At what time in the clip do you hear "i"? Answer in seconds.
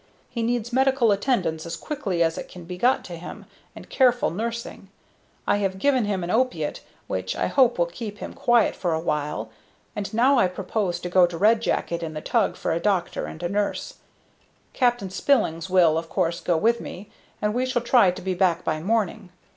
5.45-5.57, 7.35-7.45, 10.39-10.47